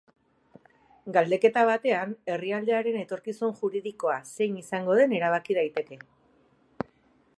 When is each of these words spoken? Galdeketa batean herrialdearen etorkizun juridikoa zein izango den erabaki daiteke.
Galdeketa 1.17 1.65
batean 1.69 2.15
herrialdearen 2.35 2.97
etorkizun 3.01 3.53
juridikoa 3.61 4.17
zein 4.37 4.57
izango 4.63 4.97
den 5.01 5.15
erabaki 5.19 5.59
daiteke. 5.61 6.01